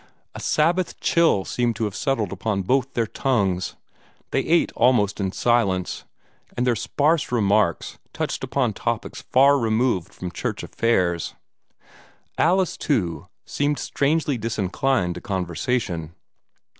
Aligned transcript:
A 0.33 0.39
Sabbath 0.39 0.99
chill 0.99 1.45
seemed 1.45 1.75
to 1.75 1.83
have 1.83 1.95
settled 1.95 2.31
upon 2.33 2.63
both 2.63 2.95
their 2.95 3.05
tongues. 3.05 3.75
They 4.31 4.39
ate 4.39 4.71
almost 4.71 5.19
in 5.19 5.31
silence, 5.31 6.05
and 6.57 6.65
their 6.65 6.75
sparse 6.75 7.31
remarks 7.31 7.99
touched 8.11 8.43
upon 8.43 8.73
topics 8.73 9.21
far 9.21 9.59
removed 9.59 10.11
from 10.11 10.31
church 10.31 10.63
affairs. 10.63 11.35
Alice 12.35 12.77
too, 12.77 13.27
seemed 13.45 13.77
strangely 13.77 14.39
disinclined 14.39 15.13
to 15.13 15.21
conversation. 15.21 16.15